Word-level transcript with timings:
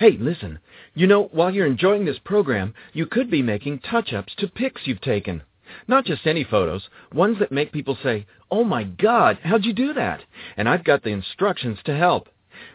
Hey, 0.00 0.16
listen, 0.18 0.58
you 0.94 1.06
know, 1.06 1.24
while 1.24 1.50
you're 1.50 1.66
enjoying 1.66 2.06
this 2.06 2.18
program, 2.24 2.72
you 2.94 3.04
could 3.04 3.30
be 3.30 3.42
making 3.42 3.80
touch-ups 3.80 4.34
to 4.38 4.48
pics 4.48 4.80
you've 4.86 5.02
taken. 5.02 5.42
Not 5.86 6.06
just 6.06 6.26
any 6.26 6.42
photos, 6.42 6.88
ones 7.12 7.38
that 7.38 7.52
make 7.52 7.70
people 7.70 7.98
say, 8.02 8.24
oh 8.50 8.64
my 8.64 8.84
God, 8.84 9.38
how'd 9.42 9.66
you 9.66 9.74
do 9.74 9.92
that? 9.92 10.22
And 10.56 10.66
I've 10.66 10.84
got 10.84 11.02
the 11.02 11.10
instructions 11.10 11.80
to 11.84 11.94
help. 11.94 12.30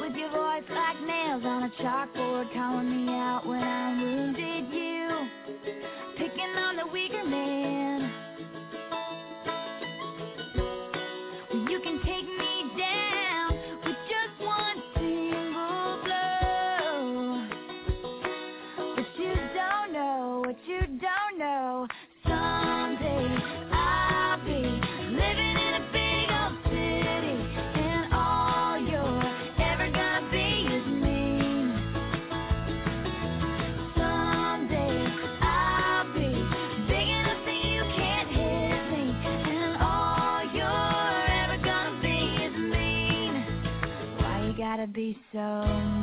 with 0.00 0.14
your 0.16 0.30
voice 0.30 0.64
like 0.70 1.00
nails 1.06 1.44
on 1.44 1.64
a 1.64 1.70
chalkboard, 1.82 2.52
calling 2.52 3.06
me 3.06 3.12
out 3.12 3.46
when 3.46 3.62
I'm 3.62 4.02
wounded. 4.02 4.72
You, 4.72 5.28
picking 6.18 6.54
on 6.58 6.76
the 6.76 6.86
weaker 6.92 7.24
man. 7.24 8.23
so 45.32 45.93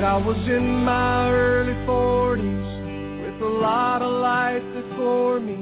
said 0.00 0.06
I 0.06 0.16
was 0.16 0.36
in 0.48 0.84
my 0.84 1.30
early 1.30 1.74
forties 1.84 2.68
with 3.22 3.42
a 3.42 3.52
lot 3.60 4.00
of 4.00 4.10
life 4.22 4.62
before 4.72 5.40
me 5.40 5.56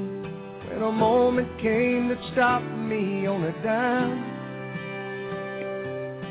when 0.69 0.81
a 0.81 0.91
moment 0.91 1.49
came 1.61 2.07
that 2.07 2.19
stopped 2.31 2.71
me 2.71 3.27
on 3.27 3.43
a 3.43 3.51
dime. 3.63 4.23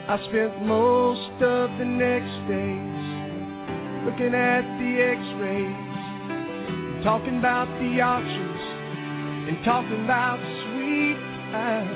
I 0.08 0.16
spent 0.28 0.62
most 0.64 1.42
of 1.42 1.70
the 1.78 1.84
next 1.84 2.32
days 2.48 3.04
looking 4.06 4.34
at 4.34 4.64
the 4.80 4.90
x-rays, 5.04 5.84
talking 7.04 7.38
about 7.38 7.68
the 7.78 8.00
options 8.00 8.60
and 9.48 9.64
talking 9.66 10.04
about 10.04 10.38
sweet 10.64 11.20
time. 11.52 11.92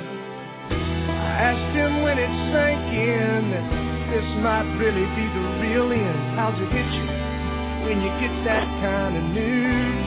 I 1.08 1.28
asked 1.52 1.74
him 1.74 2.02
when 2.02 2.18
it 2.18 2.32
sank 2.52 2.84
in 2.92 3.50
that 3.52 3.92
this 4.12 4.28
might 4.44 4.68
really 4.76 5.08
be 5.16 5.24
the 5.24 5.51
end. 5.80 6.36
How's 6.36 6.52
it 6.60 6.68
hit 6.68 6.84
you 6.92 7.06
when 7.88 8.02
you 8.04 8.10
get 8.20 8.44
that 8.44 8.66
kind 8.84 9.16
of 9.16 9.24
news? 9.32 10.04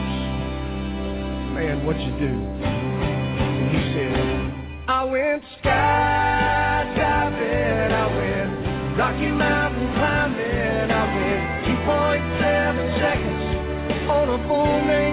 Man, 1.54 1.84
what 1.84 1.98
you 1.98 2.12
do? 2.20 2.30
And 2.30 3.70
he 3.74 3.80
said, 3.94 4.14
I 4.88 5.02
went 5.04 5.42
skydiving, 5.58 5.90
I 7.90 8.06
went 8.14 8.96
Rocky 8.96 9.30
Mountain 9.32 9.92
climbing, 9.94 10.90
I 10.90 11.04
went 11.16 11.66
2.7 11.66 12.98
seconds 13.00 13.44
on 14.10 14.28
a 14.28 14.38
bull 14.46 14.80
named 14.86 15.05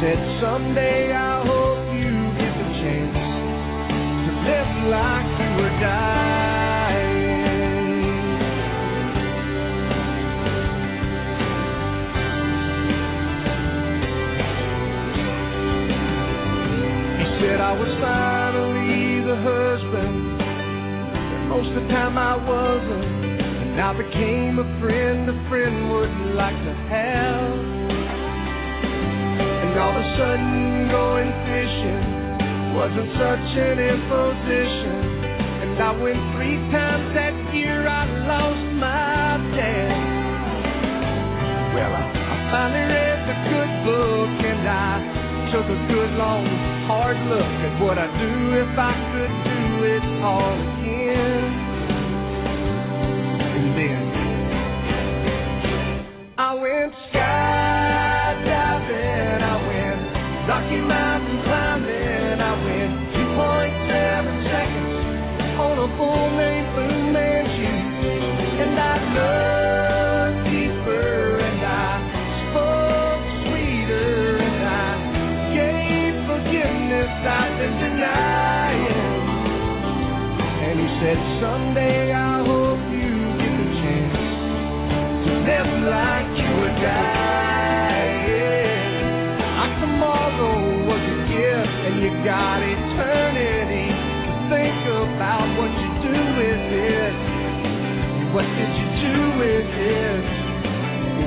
said, 0.00 0.40
someday 0.42 1.10
I 1.12 1.40
hope 1.46 1.88
you 1.96 2.12
get 2.36 2.52
the 2.52 2.68
chance 2.84 3.16
to 4.26 4.32
live 4.44 4.72
like 4.92 5.28
you 5.40 5.50
were 5.56 5.74
dying. 5.80 7.16
He 17.16 17.24
said 17.40 17.58
I 17.60 17.72
was 17.72 17.88
finally 17.98 19.24
the 19.24 19.36
husband 19.36 20.40
that 20.40 21.48
most 21.48 21.68
of 21.68 21.74
the 21.82 21.88
time 21.88 22.18
I 22.18 22.36
wasn't. 22.36 23.04
And 23.64 23.80
I 23.80 23.92
became 23.96 24.58
a 24.58 24.80
friend 24.80 25.30
a 25.30 25.48
friend 25.48 25.90
wouldn't 25.90 26.34
like 26.34 26.56
to 26.56 26.74
have. 26.90 27.65
All 29.76 29.90
of 29.90 29.96
a 29.96 30.16
sudden 30.16 30.88
going 30.88 31.28
fishing 31.44 32.72
wasn't 32.72 33.12
such 33.12 33.48
an 33.60 33.76
imposition. 33.76 35.20
And 35.60 35.76
I 35.76 35.92
went 35.92 36.16
three 36.32 36.56
times 36.72 37.12
that 37.12 37.36
year 37.54 37.86
I 37.86 38.08
lost 38.24 38.66
my 38.80 39.36
dad. 39.52 40.16
Well, 41.76 41.92
I, 41.92 42.04
I 42.08 42.36
finally 42.50 42.88
read 42.88 43.20
the 43.28 43.36
good 43.52 43.72
book 43.84 44.32
and 44.48 44.64
I 44.64 45.52
took 45.52 45.66
a 45.68 45.80
good 45.92 46.10
long 46.16 46.46
hard 46.88 47.18
look 47.28 47.44
at 47.44 47.82
what 47.82 47.98
I'd 47.98 48.16
do 48.16 48.56
if 48.56 48.78
I 48.78 48.96
could 49.12 49.34
do 49.44 49.84
it 49.92 50.22
all 50.24 50.75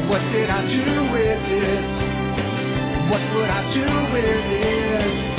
What 0.09 0.21
did 0.33 0.49
I 0.49 0.61
do 0.67 1.13
with 1.13 1.43
it? 1.47 2.07
What 3.11 3.21
would 3.35 3.49
I 3.49 3.73
do 3.73 4.13
with 4.13 4.25
it? 4.25 5.38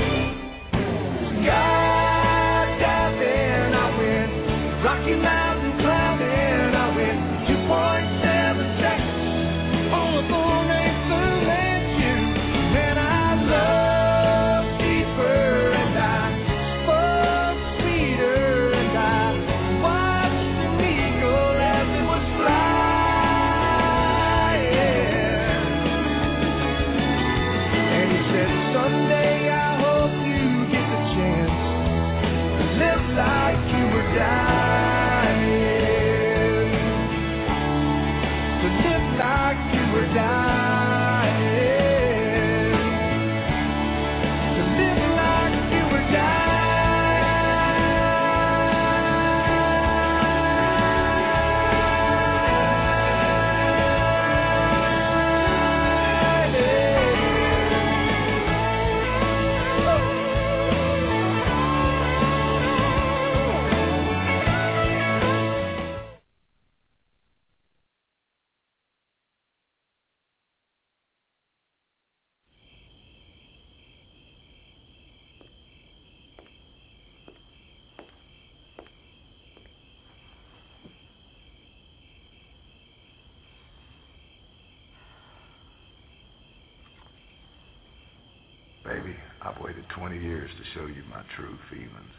20 90.01 90.17
years 90.17 90.51
to 90.57 90.65
show 90.73 90.87
you 90.87 91.03
my 91.11 91.21
true 91.37 91.59
feelings. 91.69 92.17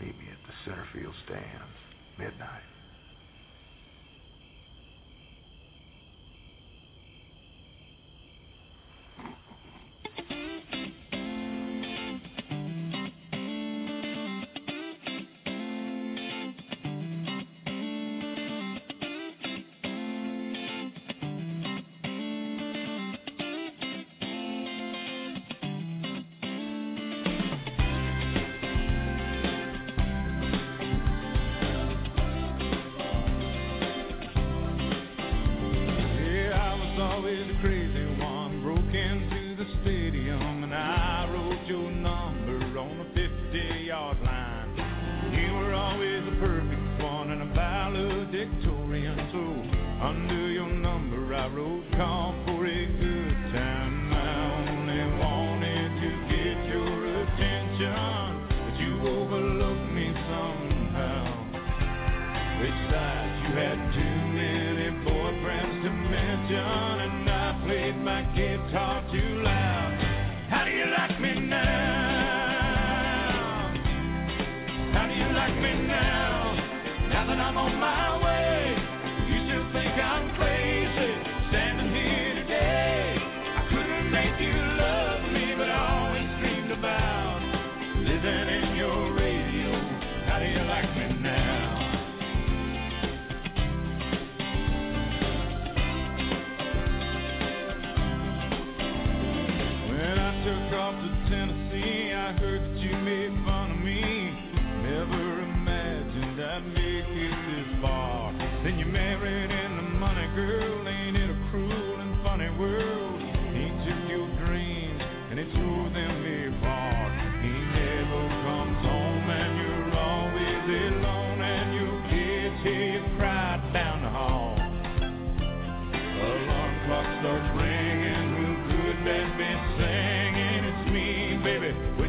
Meet 0.00 0.16
me 0.18 0.24
at 0.32 0.40
the 0.48 0.54
center 0.64 0.86
field 0.94 1.12
stands, 1.26 1.76
midnight. 2.16 2.73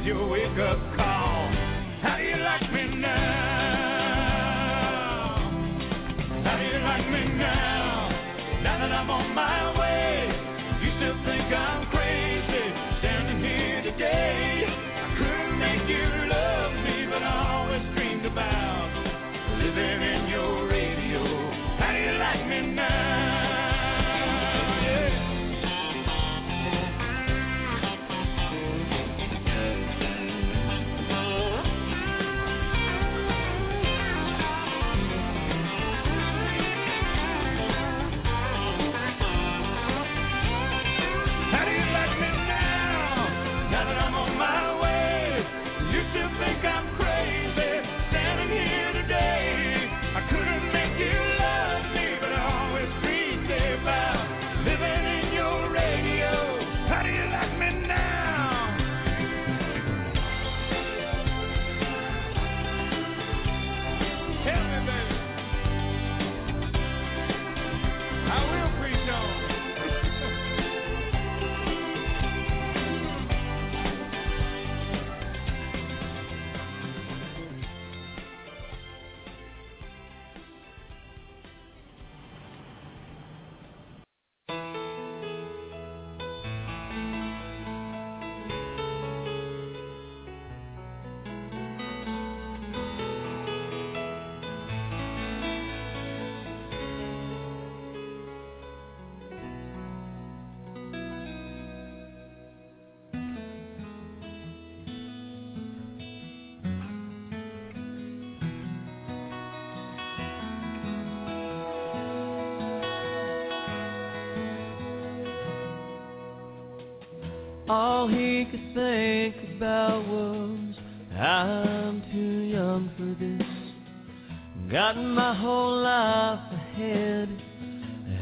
your 0.06 0.30
wake 0.30 0.60
up 0.60 0.78
call. 0.96 1.50
How 2.02 2.18
do 2.18 2.24
you 2.24 2.38
like 2.38 2.72
me 2.72 2.96
now? 2.96 3.10
How 6.44 6.58
do 6.58 6.64
you 6.64 6.80
like 6.84 7.10
me 7.10 7.34
now? 7.34 8.10
Now 8.62 8.78
that 8.78 8.92
I'm 8.92 9.10
on 9.10 9.34
my 9.34 9.70
own. 9.70 9.75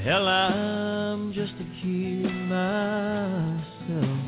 Hell, 0.03 0.27
I'm 0.27 1.31
just 1.31 1.53
a 1.53 1.63
kid 1.81 2.29
myself. 2.49 4.19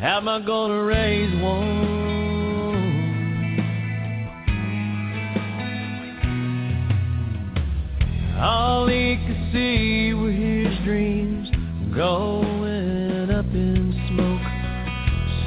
How 0.00 0.18
am 0.18 0.28
I 0.28 0.38
gonna 0.46 0.84
raise 0.84 1.34
one? 1.42 2.00
All 8.38 8.86
he 8.86 9.16
could 9.26 9.52
see 9.52 10.14
were 10.14 10.30
his 10.30 10.78
dreams 10.84 11.50
going 11.92 13.32
up 13.32 13.46
in 13.46 13.92
smoke. 14.10 14.46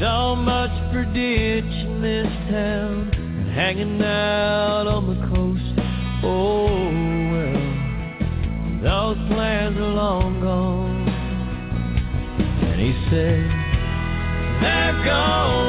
So 0.02 0.36
much 0.36 0.72
for 0.91 1.06
ditching 1.06 2.02
this 2.02 2.28
town 2.52 3.13
and 3.15 3.50
hanging 3.50 4.02
out 4.04 4.88
on 4.88 5.08
the 5.08 5.15
coast. 5.34 5.80
Oh 6.26 6.53
And 13.15 13.52
he 14.60 14.65
said, 14.65 15.62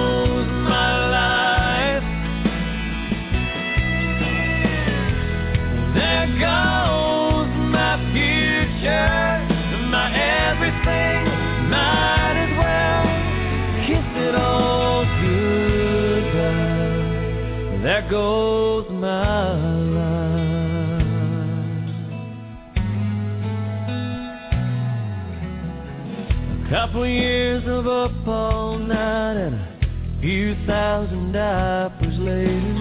couple 26.95 27.09
years 27.09 27.65
of 27.67 27.89
up 27.89 28.13
all 28.25 28.79
night 28.79 29.37
and 29.37 29.57
a 29.57 30.21
few 30.21 30.55
thousand 30.65 31.33
diapers 31.33 32.17
later. 32.21 32.75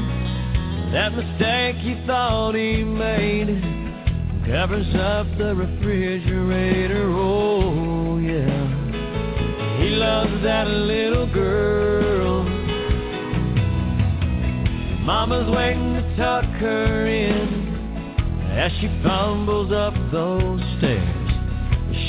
That 0.92 1.16
mistake 1.16 1.78
he 1.78 2.06
thought 2.06 2.54
he 2.54 2.84
made 2.84 3.48
covers 4.46 4.94
up 4.94 5.26
the 5.40 5.56
refrigerator. 5.56 7.10
Oh, 7.10 8.20
yeah. 8.20 9.82
He 9.82 9.90
loves 9.96 10.44
that 10.44 10.68
little 10.68 11.26
girl. 11.34 12.44
Mama's 15.02 15.50
waiting 15.50 15.94
to 15.96 16.16
tuck 16.18 16.46
her 16.46 17.08
in 17.08 18.52
as 18.52 18.72
she 18.80 18.90
fumbles 19.02 19.72
up 19.72 19.96
those 20.12 20.62
stairs. 20.78 21.13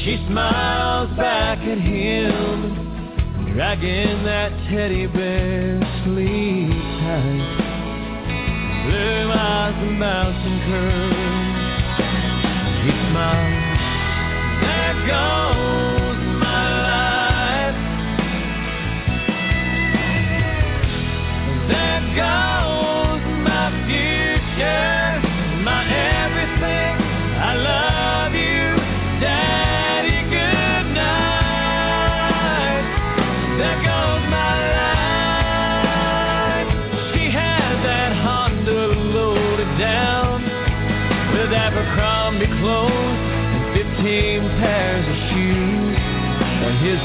She 0.04 0.16
smiles 0.28 1.16
back 1.16 1.60
at 1.60 1.78
him, 1.78 3.48
dragging 3.54 4.22
that 4.24 4.52
teddy 4.68 5.06
bear 5.06 5.80
sleep 6.04 6.68
tight 7.00 7.64
blue 8.84 9.32
eyes 9.32 9.74
and 9.80 9.98
bouncing 9.98 10.60
curves. 10.68 11.96
He 12.84 12.92
smiles. 13.08 13.80
There 14.60 14.96
goes 15.08 15.93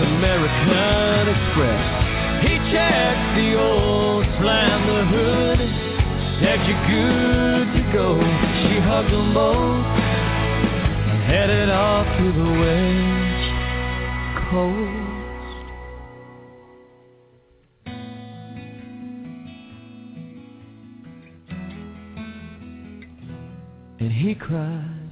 American 0.01 1.27
Express. 1.29 1.83
He 2.43 2.55
checked 2.71 3.35
the 3.35 3.59
old, 3.59 4.23
slammed 4.39 4.87
the 4.89 5.03
hood, 5.11 5.59
said 6.39 6.59
you're 6.67 6.85
good 6.87 7.65
to 7.75 7.83
go. 7.91 8.07
She 8.63 8.79
hugged 8.79 9.11
them 9.11 9.33
both 9.33 9.85
and 11.09 11.23
headed 11.23 11.69
off 11.69 12.07
to 12.17 12.25
the 12.31 12.49
west 12.61 13.19
coast. 14.49 14.99
And 23.99 24.11
he 24.13 24.33
cried, 24.33 25.11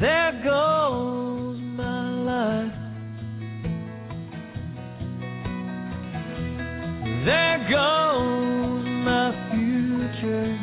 There 0.00 0.40
goes 0.42 1.58
my 1.60 2.10
life. 2.10 2.79
There 7.24 7.66
goes 7.68 8.84
my 9.04 9.30
future, 9.50 10.58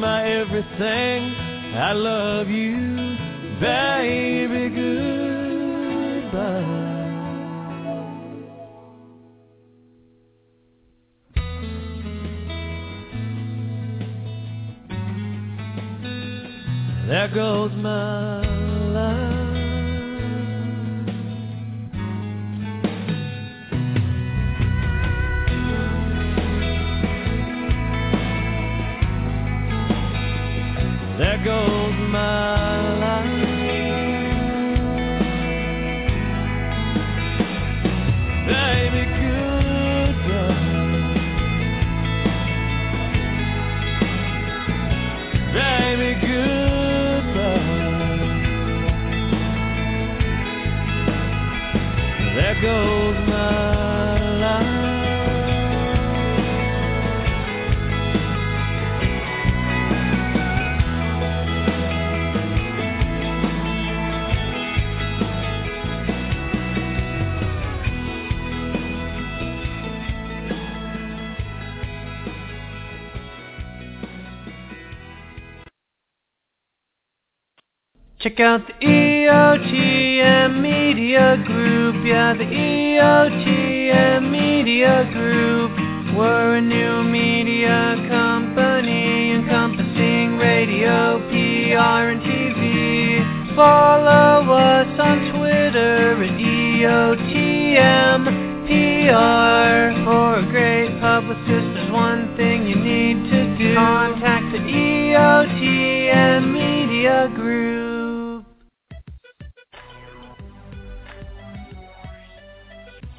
my 0.00 0.22
everything. 0.30 1.34
I 1.74 1.92
love 1.94 2.48
you, 2.48 3.16
baby. 3.58 4.68
Goodbye. 6.28 6.78
There 17.06 17.28
goes 17.34 17.72
my 17.76 18.37
There 31.18 31.38
goes 31.44 31.94
my 32.10 32.94
life. 33.00 33.26
Baby, 38.46 39.02
goodbye. 39.18 40.62
Baby, 45.54 46.10
goodbye. 46.24 47.66
There 52.36 52.56
goes 52.62 53.18
my 53.28 53.77
Check 78.38 78.46
out 78.46 78.62
the 78.68 78.86
EOTM 78.86 80.62
Media 80.62 81.42
Group. 81.44 82.06
Yeah, 82.06 82.34
the 82.34 82.44
EOTM 82.44 84.30
Media 84.30 85.10
Group. 85.12 85.72
We're 86.16 86.58
a 86.58 86.60
new 86.60 87.02
media 87.02 87.96
company 88.08 89.32
encompassing 89.32 90.38
radio, 90.38 91.18
PR, 91.30 92.14
and 92.14 92.22
TV. 92.22 93.56
Follow 93.56 94.52
us 94.54 95.00
on 95.00 95.32
Twitter 95.36 96.22
at 96.22 96.38
EOTM 96.38 98.24
PR. 98.68 100.04
For 100.04 100.38
a 100.38 100.46
great 100.48 101.00
publicist, 101.00 101.48
there's 101.48 101.90
one 101.90 102.36
thing 102.36 102.68
you 102.68 102.76
need 102.76 103.30
to 103.32 103.58
do. 103.58 103.74
Contact 103.74 104.52
the 104.52 104.58
EOTM 104.58 106.52
Media 106.52 107.28
Group. 107.34 107.87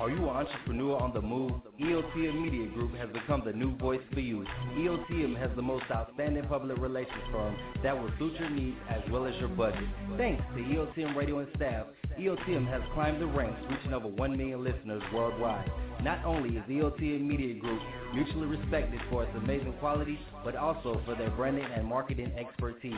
Are 0.10 0.15
you 0.15 0.24
an 0.24 0.38
entrepreneur 0.38 0.98
on 0.98 1.13
the 1.13 1.22
move? 1.22 1.68
EOTM 1.82 2.42
Media 2.42 2.68
Group 2.68 2.94
has 2.96 3.10
become 3.13 3.42
the 3.46 3.54
new 3.54 3.74
voice 3.78 4.02
for 4.13 4.20
you. 4.20 4.46
EOTM 4.76 5.39
has 5.39 5.50
the 5.56 5.62
most 5.62 5.86
outstanding 5.89 6.44
public 6.44 6.78
relations 6.78 7.24
firm 7.32 7.56
that 7.84 7.98
will 7.98 8.12
suit 8.20 8.34
your 8.38 8.50
needs 8.50 8.76
as 8.89 9.02
well 9.10 9.26
as 9.26 9.34
your 9.39 9.48
budget. 9.48 9.86
Thanks 10.18 10.44
to 10.56 10.62
EOTM 10.62 11.15
Radio 11.15 11.39
and 11.39 11.48
staff, 11.56 11.86
EOTM 12.20 12.68
has 12.68 12.82
climbed 12.94 13.22
the 13.22 13.28
ranks, 13.28 13.62
reaching 13.70 13.94
over 13.94 14.08
1 14.10 14.38
million 14.38 14.62
listeners 14.62 15.02
worldwide. 15.13 15.72
Not 16.04 16.26
only 16.26 16.58
is 16.58 16.63
EOTM 16.70 17.22
Media 17.22 17.58
Group 17.62 17.82
mutually 18.13 18.48
respected 18.48 19.00
for 19.10 19.24
its 19.24 19.32
amazing 19.38 19.74
quality, 19.80 20.20
but 20.44 20.58
also 20.58 21.02
for 21.06 21.15
their 21.15 21.30
branding 21.32 21.63
and 21.63 21.86
marketing 21.86 22.34
expertise. 22.38 22.94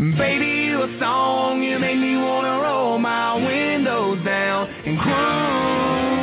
Baby, 0.00 0.46
you 0.46 0.80
a 0.80 0.98
song, 0.98 1.62
you 1.62 1.78
make 1.78 1.98
me 1.98 2.16
wanna 2.16 2.62
roll 2.62 2.96
my 2.96 3.34
windows 3.34 4.24
down 4.24 4.66
and 4.86 4.98
groove. 4.98 6.19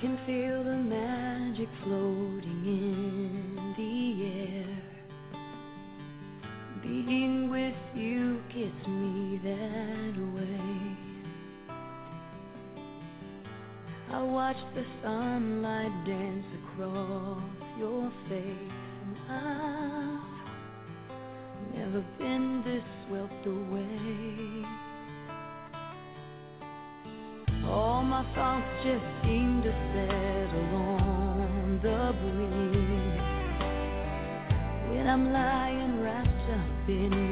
can 0.00 0.16
feel 0.24 0.64
the 0.64 0.76
magic 0.76 1.68
floating 1.84 2.64
in 2.64 3.74
the 3.76 4.24
air. 4.24 4.82
Being 6.82 7.50
with 7.50 7.74
you 7.94 8.40
gets 8.48 8.86
me 8.88 9.38
that 9.44 10.16
way. 10.34 10.96
I 14.10 14.22
watch 14.22 14.56
the 14.74 14.84
sunlight 15.02 15.92
dance 16.06 16.46
across 16.64 17.42
your 17.78 18.10
face, 18.30 18.72
and 19.04 19.16
I've 19.28 20.22
never 21.76 22.02
been 22.18 22.62
this 22.64 22.84
swept 23.06 23.46
away. 23.46 24.64
All 27.68 28.02
my 28.02 28.24
thoughts 28.34 28.66
just 28.82 29.04
seem 29.22 29.49
been 36.98 37.29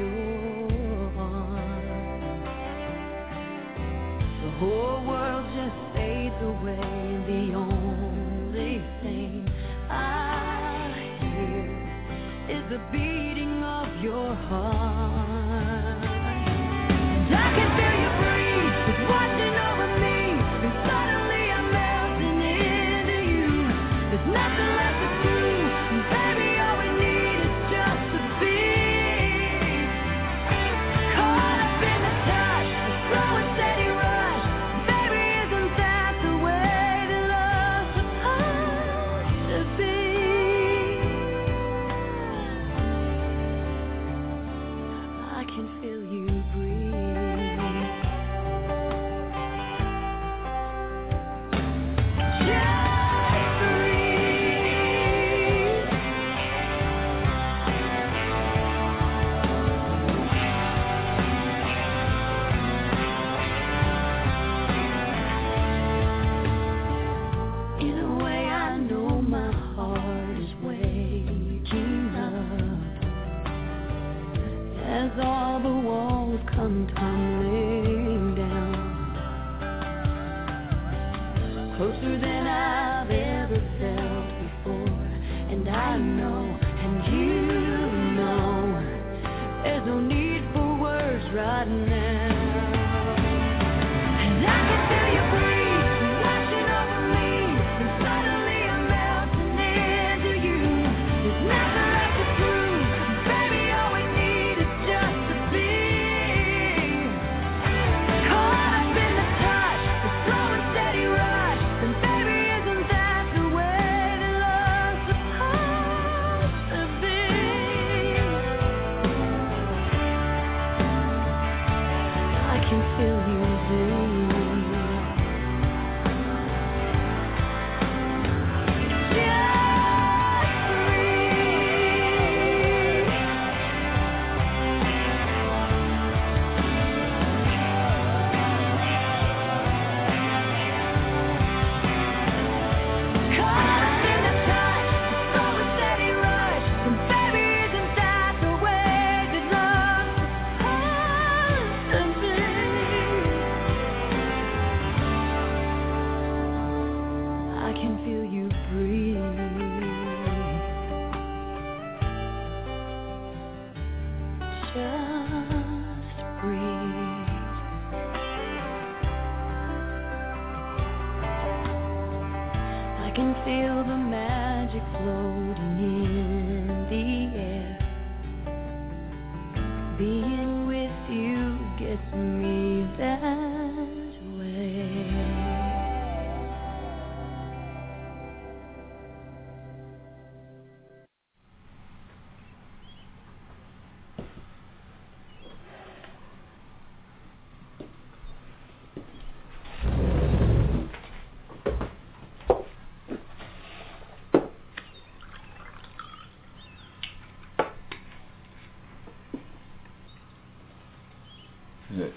Is 211.91 211.99
it 211.99 212.13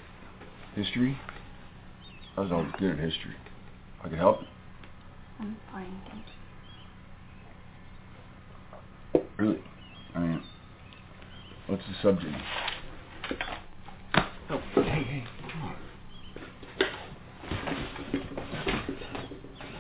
history? 0.74 1.18
I 2.37 2.40
was 2.42 2.52
always 2.52 2.70
good 2.78 2.92
at 2.92 2.98
history. 2.98 3.35
I 4.04 4.08
could 4.08 4.18
help. 4.18 4.40
I'm 5.40 5.56
fine, 5.70 6.00
thank 6.10 6.27
you. 9.14 9.23
Really? 9.38 9.62
I 10.14 10.18
mean, 10.20 10.42
what's 11.68 11.83
the 11.85 11.94
subject? 12.02 12.37
Oh, 14.50 14.60
hey, 14.75 14.83
hey. 14.83 15.25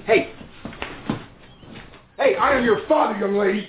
Hey! 0.06 0.32
Hey, 2.16 2.34
I 2.36 2.56
am 2.56 2.64
your 2.64 2.86
father, 2.88 3.18
young 3.18 3.36
lady! 3.36 3.68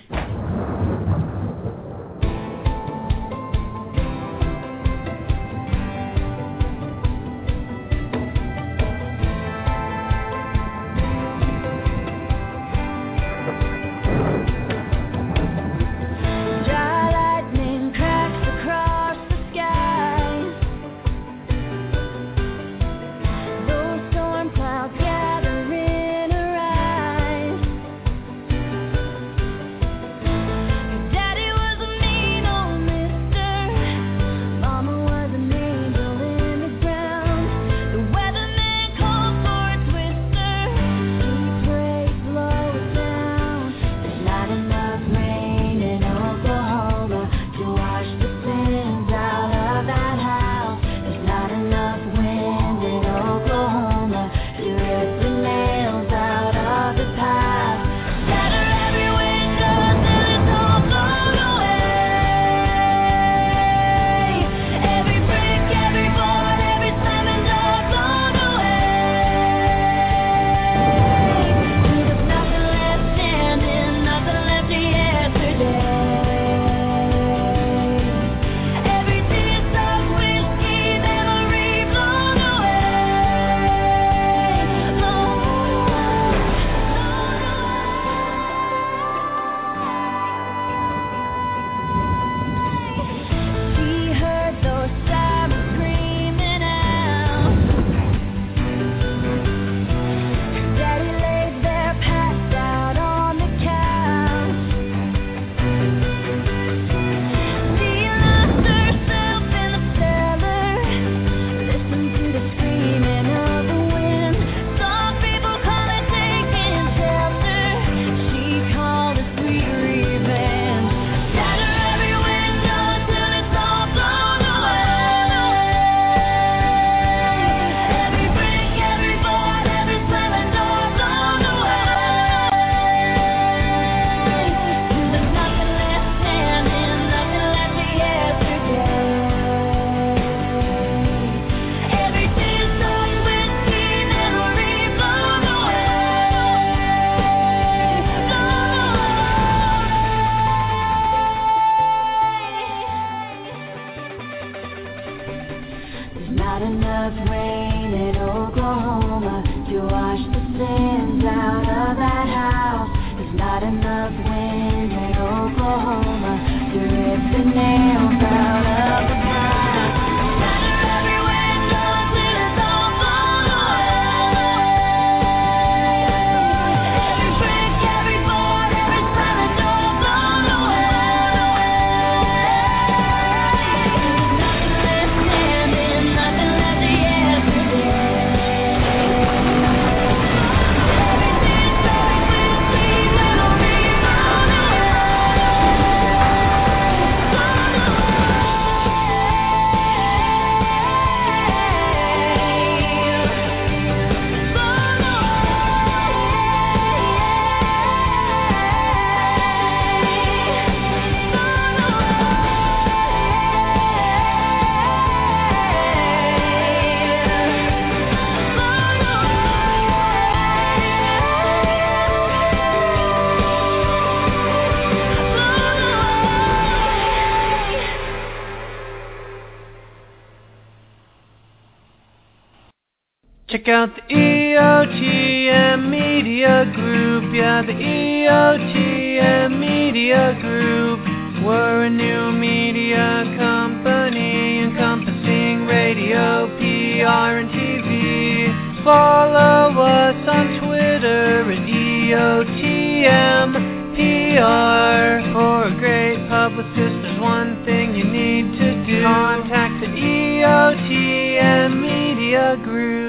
Check 233.63 233.73
out 233.75 233.95
the 233.95 234.01
EOTM 234.13 235.89
Media 235.89 236.69
Group. 236.75 237.33
Yeah, 237.33 237.61
the 237.61 237.71
EOTM 237.71 239.57
Media 239.57 240.37
Group. 240.41 240.99
We're 241.45 241.85
a 241.85 241.89
new 241.89 242.33
media 242.33 243.23
company 243.37 244.59
encompassing 244.63 245.65
radio, 245.65 246.47
PR, 246.57 247.39
and 247.39 247.49
TV. 247.51 248.83
Follow 248.83 249.79
us 249.81 250.27
on 250.27 250.59
Twitter 250.59 251.49
at 251.49 251.63
EOTM 251.65 253.53
PR. 253.95 255.31
For 255.31 255.67
a 255.67 255.75
great 255.79 256.27
publicist, 256.27 256.75
there's 256.75 257.21
one 257.21 257.63
thing 257.63 257.95
you 257.95 258.03
need 258.03 258.59
to 258.59 258.85
do. 258.85 259.03
Contact 259.03 259.79
the 259.79 259.87
EOTM 259.87 261.79
Media 261.81 262.57
Group. 262.65 263.02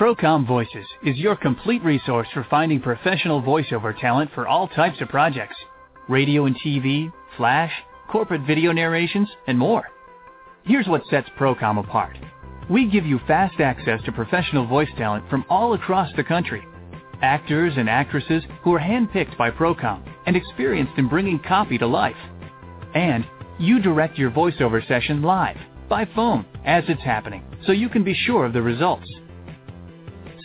Procom 0.00 0.46
Voices 0.46 0.86
is 1.04 1.18
your 1.18 1.36
complete 1.36 1.84
resource 1.84 2.26
for 2.32 2.46
finding 2.48 2.80
professional 2.80 3.42
voiceover 3.42 3.94
talent 4.00 4.30
for 4.34 4.48
all 4.48 4.66
types 4.66 4.98
of 5.02 5.10
projects 5.10 5.56
radio 6.08 6.46
and 6.46 6.56
TV, 6.60 7.12
flash, 7.36 7.70
corporate 8.10 8.40
video 8.46 8.72
narrations, 8.72 9.28
and 9.46 9.58
more. 9.58 9.90
Here's 10.64 10.86
what 10.88 11.02
sets 11.10 11.28
Procom 11.38 11.78
apart. 11.78 12.16
We 12.70 12.90
give 12.90 13.04
you 13.04 13.20
fast 13.26 13.60
access 13.60 14.02
to 14.06 14.12
professional 14.12 14.66
voice 14.66 14.88
talent 14.96 15.28
from 15.28 15.44
all 15.50 15.74
across 15.74 16.10
the 16.16 16.24
country. 16.24 16.66
Actors 17.20 17.74
and 17.76 17.90
actresses 17.90 18.42
who 18.62 18.72
are 18.72 18.80
handpicked 18.80 19.36
by 19.36 19.50
Procom 19.50 20.02
and 20.24 20.34
experienced 20.34 20.96
in 20.96 21.10
bringing 21.10 21.38
copy 21.40 21.76
to 21.76 21.86
life. 21.86 22.16
And 22.94 23.26
you 23.58 23.82
direct 23.82 24.16
your 24.16 24.30
voiceover 24.30 24.80
session 24.88 25.20
live, 25.20 25.58
by 25.90 26.08
phone, 26.16 26.46
as 26.64 26.84
it's 26.88 27.02
happening, 27.02 27.44
so 27.66 27.72
you 27.72 27.90
can 27.90 28.02
be 28.02 28.14
sure 28.14 28.46
of 28.46 28.54
the 28.54 28.62
results. 28.62 29.06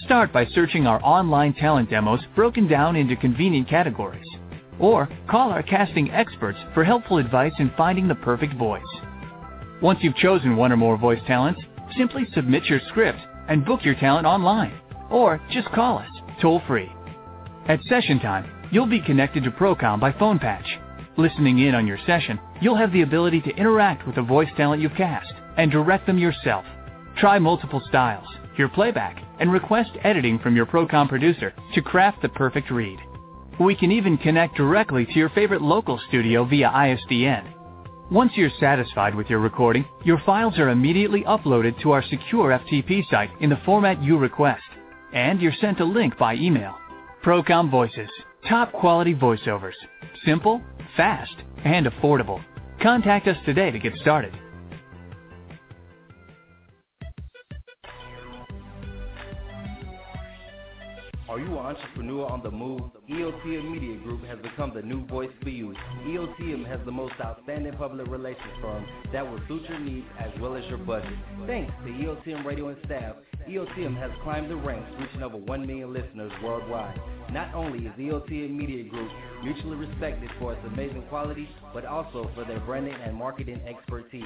Start 0.05 0.31
by 0.31 0.45
searching 0.53 0.85
our 0.85 1.03
online 1.03 1.55
talent 1.55 1.89
demos 1.89 2.19
broken 2.35 2.67
down 2.67 2.95
into 2.95 3.15
convenient 3.15 3.67
categories. 3.67 4.25
Or 4.79 5.09
call 5.27 5.49
our 5.49 5.63
casting 5.63 6.11
experts 6.11 6.59
for 6.75 6.83
helpful 6.83 7.17
advice 7.17 7.53
in 7.57 7.71
finding 7.75 8.07
the 8.07 8.13
perfect 8.13 8.53
voice. 8.53 8.83
Once 9.81 9.97
you've 10.03 10.15
chosen 10.15 10.57
one 10.57 10.71
or 10.71 10.77
more 10.77 10.95
voice 10.95 11.21
talents, 11.25 11.59
simply 11.97 12.27
submit 12.35 12.65
your 12.65 12.81
script 12.89 13.17
and 13.49 13.65
book 13.65 13.83
your 13.83 13.95
talent 13.95 14.27
online. 14.27 14.79
Or 15.09 15.41
just 15.51 15.69
call 15.69 15.97
us, 15.97 16.09
toll 16.39 16.61
free. 16.67 16.91
At 17.67 17.83
session 17.89 18.19
time, 18.19 18.45
you'll 18.71 18.85
be 18.85 19.01
connected 19.01 19.43
to 19.45 19.51
Procom 19.51 19.99
by 19.99 20.11
phone 20.11 20.37
patch. 20.37 20.67
Listening 21.17 21.57
in 21.59 21.73
on 21.73 21.87
your 21.87 21.99
session, 22.05 22.39
you'll 22.61 22.77
have 22.77 22.93
the 22.93 23.01
ability 23.01 23.41
to 23.41 23.55
interact 23.55 24.05
with 24.05 24.17
the 24.17 24.21
voice 24.21 24.49
talent 24.55 24.83
you've 24.83 24.93
cast 24.93 25.33
and 25.57 25.71
direct 25.71 26.05
them 26.05 26.19
yourself. 26.19 26.63
Try 27.17 27.39
multiple 27.39 27.81
styles, 27.87 28.27
hear 28.55 28.69
playback, 28.69 29.24
and 29.39 29.51
request 29.51 29.91
editing 30.03 30.39
from 30.39 30.55
your 30.55 30.65
Procom 30.65 31.09
producer 31.09 31.53
to 31.73 31.81
craft 31.81 32.21
the 32.21 32.29
perfect 32.29 32.71
read. 32.71 32.99
We 33.59 33.75
can 33.75 33.91
even 33.91 34.17
connect 34.17 34.55
directly 34.55 35.05
to 35.05 35.13
your 35.13 35.29
favorite 35.29 35.61
local 35.61 35.99
studio 36.07 36.43
via 36.45 36.69
ISDN. 36.69 37.53
Once 38.11 38.33
you're 38.35 38.51
satisfied 38.59 39.15
with 39.15 39.29
your 39.29 39.39
recording, 39.39 39.85
your 40.03 40.21
files 40.25 40.59
are 40.59 40.69
immediately 40.69 41.23
uploaded 41.23 41.81
to 41.81 41.91
our 41.91 42.03
secure 42.03 42.57
FTP 42.59 43.09
site 43.09 43.31
in 43.39 43.49
the 43.49 43.61
format 43.65 44.01
you 44.03 44.17
request, 44.17 44.63
and 45.13 45.41
you're 45.41 45.53
sent 45.59 45.79
a 45.79 45.85
link 45.85 46.17
by 46.17 46.35
email. 46.35 46.75
Procom 47.23 47.71
Voices. 47.71 48.09
Top 48.47 48.71
quality 48.73 49.15
voiceovers. 49.15 49.73
Simple, 50.23 50.61
fast, 50.95 51.33
and 51.63 51.87
affordable. 51.87 52.43
Contact 52.79 53.27
us 53.27 53.37
today 53.45 53.71
to 53.71 53.79
get 53.79 53.95
started. 53.95 54.37
Are 61.35 61.39
you 61.39 61.51
an 61.59 61.65
entrepreneur 61.65 62.27
on 62.27 62.41
the 62.43 62.49
move? 62.49 62.79
EOTM 63.09 63.69
Media 63.69 63.97
Group 63.97 64.23
has 64.23 64.39
become 64.39 64.71
the 64.73 64.81
new 64.81 65.05
voice 65.05 65.29
for 65.43 65.49
you. 65.49 65.75
EOTM 66.07 66.65
has 66.65 66.79
the 66.85 66.93
most 66.93 67.15
outstanding 67.19 67.73
public 67.73 68.07
relations 68.07 68.53
firm 68.61 68.85
that 69.11 69.29
will 69.29 69.41
suit 69.45 69.63
your 69.67 69.79
needs 69.79 70.07
as 70.17 70.31
well 70.39 70.55
as 70.55 70.63
your 70.69 70.77
budget. 70.77 71.11
Thanks 71.45 71.73
to 71.83 71.91
EOTM 71.91 72.45
Radio 72.45 72.69
and 72.69 72.77
staff, 72.85 73.15
EOTM 73.49 73.97
has 73.97 74.11
climbed 74.23 74.49
the 74.49 74.55
ranks, 74.55 74.89
reaching 74.99 75.21
over 75.21 75.37
1 75.37 75.67
million 75.67 75.93
listeners 75.93 76.31
worldwide. 76.43 76.99
Not 77.31 77.53
only 77.53 77.85
is 77.85 77.93
EOTM 77.93 78.49
Media 78.51 78.83
Group 78.89 79.11
mutually 79.43 79.77
respected 79.77 80.31
for 80.39 80.53
its 80.53 80.61
amazing 80.65 81.03
quality, 81.09 81.47
but 81.73 81.85
also 81.85 82.31
for 82.33 82.43
their 82.43 82.59
branding 82.61 82.95
and 82.95 83.15
marketing 83.15 83.61
expertise. 83.67 84.23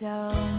so 0.00 0.57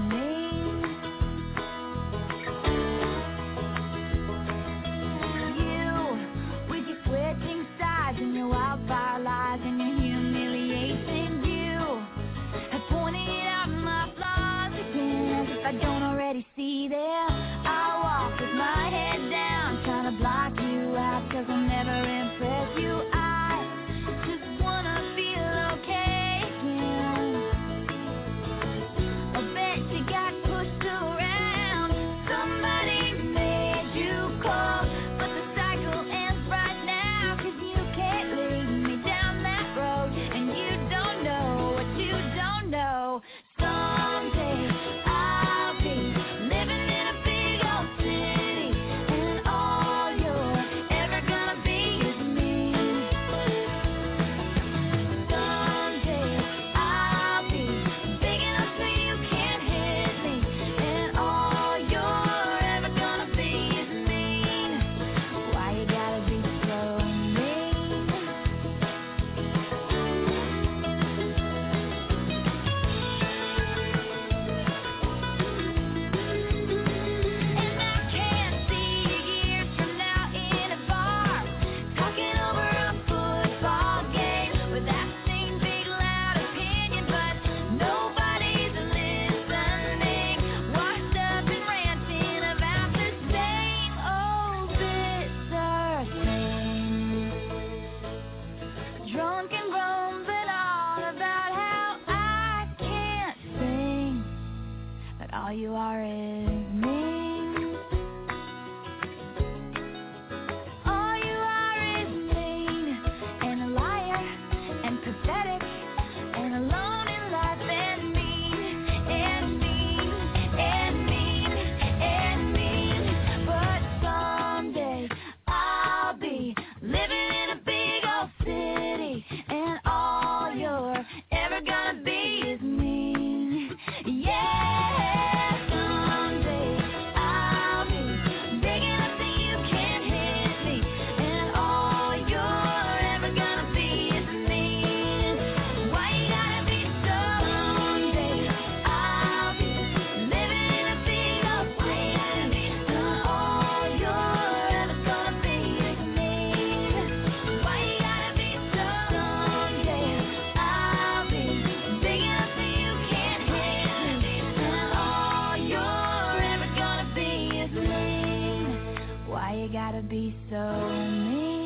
gotta 169.72 170.02
be 170.02 170.36
so 170.50 170.90
mean? 171.00 171.59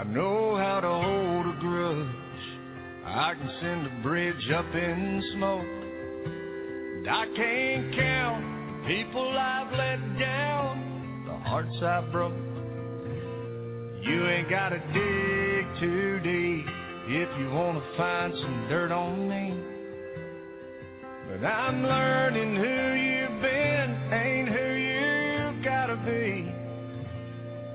I 0.00 0.04
know 0.04 0.56
how 0.56 0.80
to 0.80 0.88
hold 0.88 1.46
a 1.46 1.60
grudge. 1.60 2.06
I 3.04 3.34
can 3.34 3.50
send 3.60 3.86
a 3.86 4.02
bridge 4.02 4.50
up 4.50 4.74
in 4.74 5.22
smoke. 5.34 5.60
And 5.60 7.06
I 7.06 7.26
can't 7.36 7.94
count 7.94 8.42
the 8.82 8.88
people 8.88 9.28
I've 9.36 9.70
let 9.72 10.18
down, 10.18 11.24
the 11.26 11.36
hearts 11.46 11.76
I've 11.82 12.10
broke. 12.12 12.32
You 14.00 14.26
ain't 14.26 14.48
gotta 14.48 14.78
dig 14.78 15.80
too 15.80 16.20
deep 16.20 16.66
if 17.06 17.38
you 17.38 17.50
wanna 17.50 17.82
find 17.98 18.32
some 18.32 18.66
dirt 18.70 18.92
on 18.92 19.28
me. 19.28 19.54
But 21.28 21.46
I'm 21.46 21.82
learning 21.82 22.56
who 22.56 22.62
you've 22.62 23.42
been 23.42 24.12
ain't 24.14 24.48
who 24.48 24.76
you 24.80 25.62
gotta 25.62 25.96
be. 25.96 26.54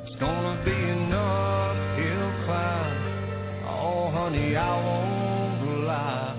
It's 0.08 0.20
gonna 0.20 0.66
be. 0.66 0.86
Oh, 1.14 1.65
honey, 4.26 4.56
I 4.56 4.76
won't 4.86 5.86
lie. 5.86 6.34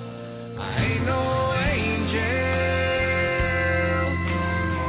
I 0.59 0.85
ain't 0.87 1.07
no 1.07 1.55
angel. 1.71 2.19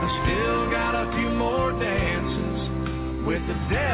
I 0.03 0.07
still 0.23 0.71
got 0.71 0.93
a 0.95 1.05
few 1.15 1.29
more 1.29 1.71
dances 1.73 2.59
with 3.27 3.43
the 3.45 3.53
devil. 3.69 3.86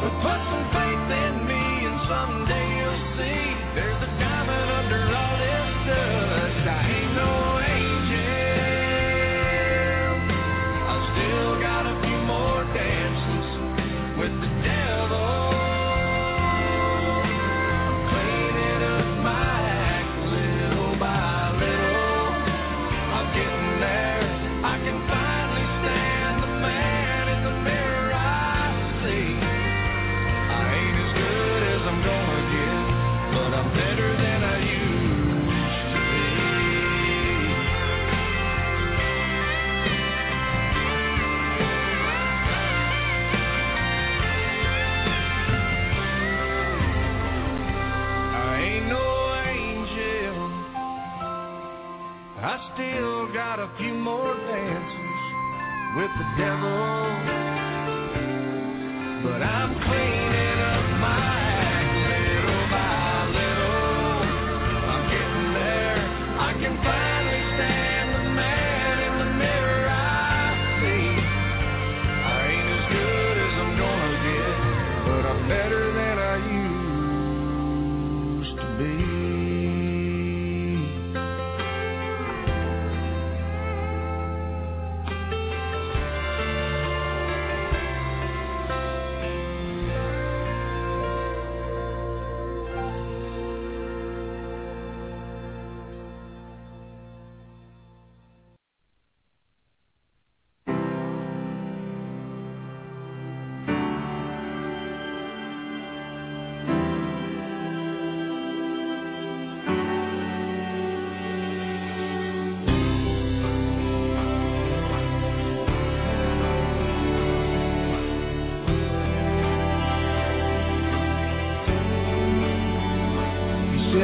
But 0.00 0.14
put 0.22 0.40
some 0.48 0.66
faith 0.70 1.10
in 1.10 1.46
me, 1.48 1.64
and 1.84 1.98
someday 2.06 2.66
you'll 2.78 3.02
see 3.18 3.42
there's 3.74 4.00
a 4.00 4.27
got 53.32 53.58
a 53.58 53.70
few 53.76 53.92
more 53.92 54.34
dances 54.34 55.20
with 55.96 56.10
the 56.18 56.24
devil. 56.38 56.78
But 59.22 59.42
I'm 59.42 59.74
cleaning 59.84 60.27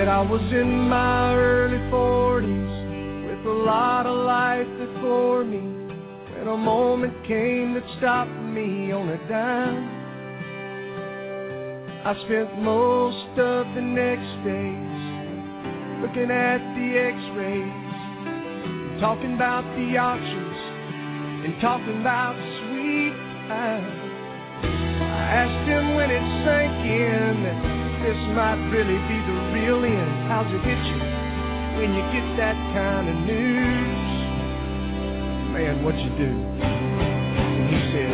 said 0.04 0.10
I 0.10 0.20
was 0.20 0.42
in 0.52 0.88
my 0.88 1.34
early 1.34 1.80
forties 1.90 2.74
with 3.26 3.46
a 3.46 3.58
lot 3.64 4.04
of 4.04 4.26
life 4.26 4.68
before 4.76 5.44
me. 5.44 5.60
When 6.36 6.48
a 6.48 6.56
moment 6.56 7.14
came 7.26 7.72
that 7.72 7.84
stopped 7.96 8.38
me 8.52 8.92
on 8.92 9.08
a 9.08 9.16
dime. 9.28 9.88
I 12.04 12.12
spent 12.26 12.60
most 12.60 13.38
of 13.38 13.66
the 13.74 13.80
next 13.80 14.28
days 14.44 15.00
looking 16.02 16.30
at 16.30 16.60
the 16.76 16.88
x-rays, 17.00 17.80
talking 19.00 19.34
about 19.34 19.64
the 19.72 19.96
options 19.96 20.58
and 21.48 21.60
talking 21.62 22.00
about 22.02 22.36
sweet 22.60 23.16
time. 23.48 23.88
I 25.00 25.22
asked 25.44 25.66
him 25.66 25.94
when 25.94 26.10
it 26.10 26.24
sank 26.44 26.76
in 26.84 27.42
that 27.44 27.84
this 28.04 28.20
might 28.36 28.60
really 28.68 29.00
be 29.08 29.18
the 29.32 29.43
end. 29.72 30.28
How's 30.28 30.52
it 30.52 30.60
hit 30.60 30.76
you 30.84 31.00
when 31.80 31.94
you 31.96 32.02
get 32.12 32.36
that 32.36 32.56
kind 32.76 33.08
of 33.08 33.16
news? 33.24 34.12
Man, 35.52 35.82
what 35.84 35.96
you 35.96 36.10
do? 36.20 36.28
And 36.28 37.68
he 37.72 37.80
said, 37.92 38.12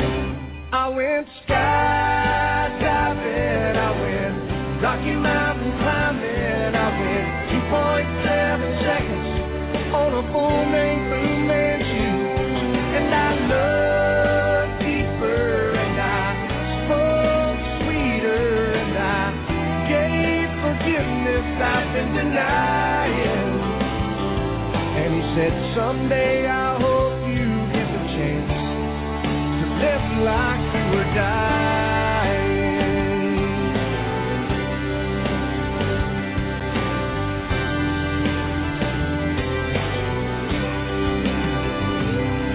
I 0.72 0.88
went 0.88 1.26
skydiving, 1.48 2.76
I 3.76 3.90
went 4.00 4.82
Rocky 4.82 5.16
Mountain 5.16 5.72
climbing, 5.78 6.74
I 6.76 6.88
went 7.00 7.50
2.7 7.50 8.82
seconds 8.86 9.28
on 9.94 10.14
a 10.14 10.22
full 10.32 10.64
main 10.70 10.99
Said 25.36 25.54
someday 25.76 26.44
I 26.48 26.76
hope 26.80 27.22
you 27.28 27.46
get 27.70 27.86
the 27.86 28.02
chance 28.18 28.50
to 29.60 29.66
live 29.78 30.06
like 30.26 30.62
you 30.74 30.84
were 30.90 31.10
dying. 31.14 32.50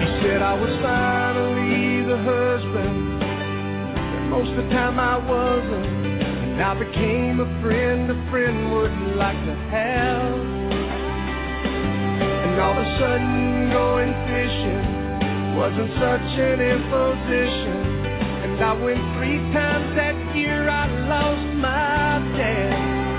He 0.00 0.06
said 0.20 0.42
I 0.42 0.52
was 0.60 0.76
finally 0.82 2.04
the 2.04 2.18
husband 2.18 3.22
that 3.22 4.28
most 4.28 4.50
of 4.50 4.56
the 4.56 4.68
time 4.68 5.00
I 5.00 5.16
wasn't. 5.16 5.86
And 5.86 6.60
I 6.60 6.74
became 6.74 7.40
a 7.40 7.62
friend 7.62 8.10
a 8.10 8.30
friend 8.30 8.70
wouldn't 8.70 9.16
like 9.16 9.42
to 9.46 9.54
have. 9.70 10.55
And 12.56 12.64
all 12.64 12.72
of 12.72 12.86
a 12.88 12.98
sudden, 12.98 13.68
going 13.68 14.12
fishing 14.32 15.60
wasn't 15.60 15.92
such 16.00 16.40
an 16.40 16.56
imposition. 16.64 17.84
And 18.48 18.56
I 18.64 18.72
went 18.80 18.96
three 19.20 19.36
times 19.52 19.94
that 19.94 20.16
year, 20.34 20.66
I 20.66 20.88
lost 21.04 21.52
my 21.60 22.16
dad. 22.32 23.12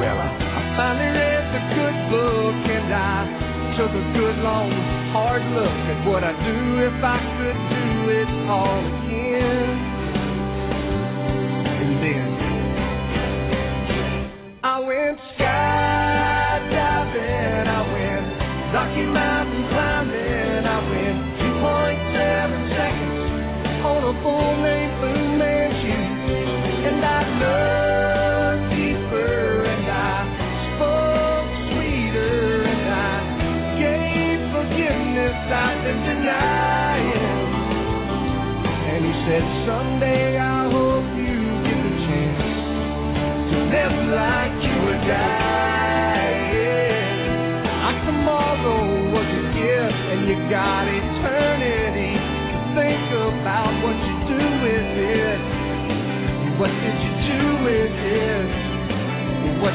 Well, 0.00 0.16
I, 0.16 0.32
I 0.32 0.60
finally 0.80 1.12
read 1.12 1.44
the 1.52 1.62
good 1.76 1.96
book 2.08 2.56
and 2.72 2.88
I 2.88 3.76
took 3.76 3.92
a 3.92 4.04
good 4.16 4.36
long 4.48 4.72
hard 5.12 5.44
look 5.52 5.68
at 5.92 6.00
what 6.08 6.24
I'd 6.24 6.40
do 6.40 6.80
if 6.80 7.04
I 7.04 7.20
could 7.36 7.60
do 7.68 8.08
it 8.16 8.30
all 8.48 8.80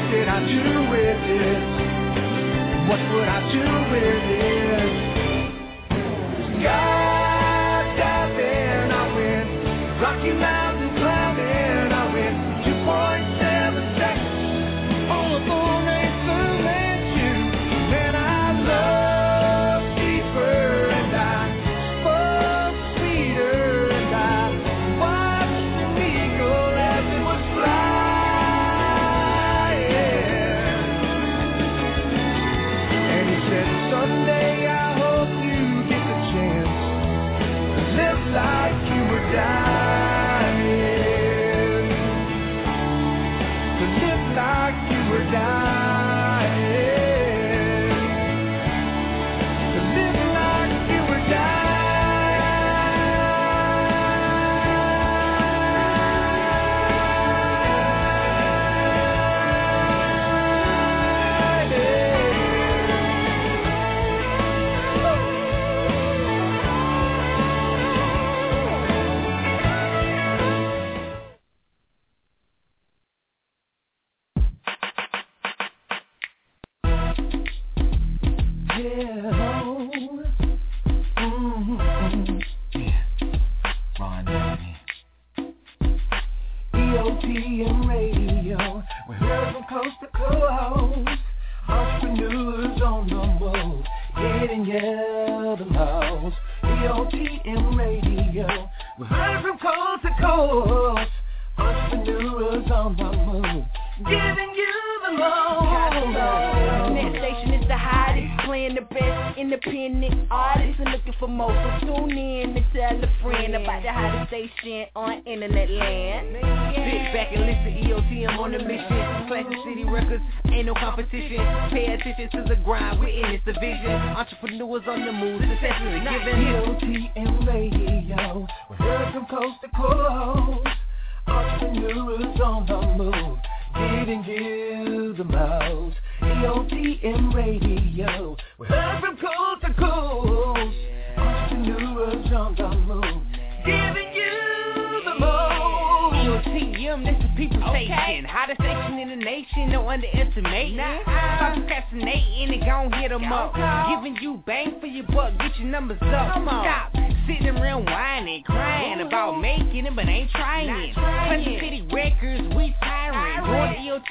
What 0.06 0.12
did 0.12 0.28
I 0.28 0.40
do 0.46 0.90
with 0.90 1.24
it? 1.34 1.82
What 2.88 3.00
would 3.14 3.28
I 3.28 3.40
do 3.52 3.60
with 3.90 4.24
it? 4.40 4.55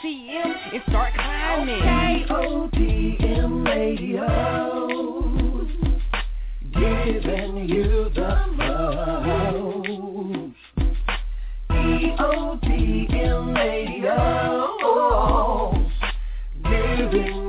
OTM 0.04 0.74
and 0.74 0.84
start 0.90 1.14
climbing. 1.14 1.76
Okay. 1.76 2.26
OTM 2.30 3.66
Radio, 3.66 4.28
giving 6.74 7.70
you 7.70 8.10
the 8.14 8.46
most. 8.58 9.86
EOTM 11.70 13.56
Radio, 13.56 14.58
giving 16.64 17.45